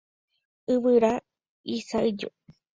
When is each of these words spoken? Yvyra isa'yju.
Yvyra 0.75 1.13
isa'yju. 1.77 2.29